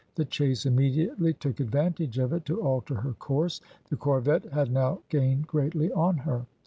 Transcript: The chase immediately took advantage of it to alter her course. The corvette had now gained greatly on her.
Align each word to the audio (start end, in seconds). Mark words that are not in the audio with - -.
The 0.15 0.25
chase 0.25 0.65
immediately 0.65 1.31
took 1.33 1.59
advantage 1.59 2.17
of 2.17 2.33
it 2.33 2.43
to 2.45 2.59
alter 2.59 2.95
her 2.95 3.13
course. 3.13 3.61
The 3.91 3.97
corvette 3.97 4.45
had 4.45 4.71
now 4.71 5.01
gained 5.09 5.45
greatly 5.45 5.91
on 5.93 6.17
her. 6.17 6.47